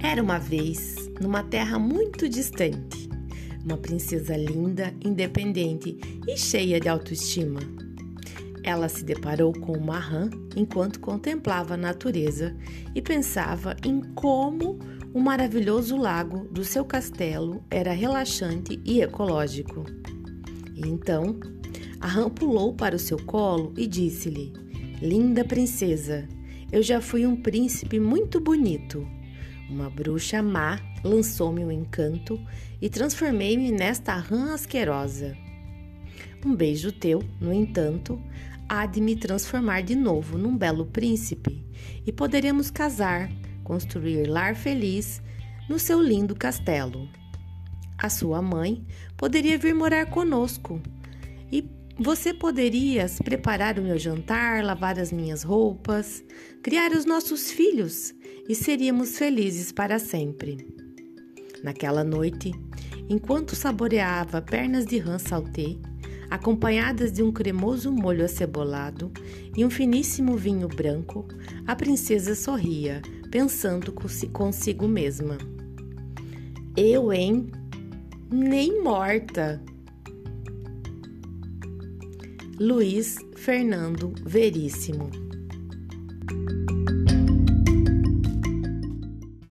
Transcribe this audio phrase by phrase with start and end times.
[0.00, 3.08] Era uma vez, numa terra muito distante,
[3.64, 7.60] uma princesa linda, independente e cheia de autoestima.
[8.62, 12.56] Ela se deparou com uma rã enquanto contemplava a natureza
[12.94, 14.78] e pensava em como
[15.12, 19.84] o maravilhoso lago do seu castelo era relaxante e ecológico.
[20.76, 21.40] Então,
[22.00, 24.52] a rã pulou para o seu colo e disse-lhe:
[25.02, 26.28] Linda princesa,
[26.70, 29.17] eu já fui um príncipe muito bonito.
[29.68, 32.40] Uma bruxa má lançou-me um encanto
[32.80, 35.36] e transformei-me nesta rã asquerosa.
[36.44, 38.18] Um beijo teu, no entanto,
[38.68, 41.66] há de me transformar de novo num belo príncipe
[42.06, 43.30] e poderemos casar,
[43.62, 45.20] construir lar feliz
[45.68, 47.08] no seu lindo castelo.
[47.98, 50.80] A sua mãe poderia vir morar conosco
[51.52, 51.62] e
[51.98, 56.22] você poderia preparar o meu jantar, lavar as minhas roupas,
[56.62, 58.14] criar os nossos filhos
[58.48, 60.56] e seríamos felizes para sempre.
[61.62, 62.52] Naquela noite,
[63.08, 65.76] enquanto saboreava pernas de rã saltê,
[66.30, 69.10] acompanhadas de um cremoso molho acebolado
[69.56, 71.26] e um finíssimo vinho branco,
[71.66, 73.92] a princesa sorria, pensando
[74.32, 75.36] consigo mesma.
[76.76, 77.50] Eu, hein?
[78.30, 79.60] Nem morta!
[82.60, 85.10] Luiz Fernando Veríssimo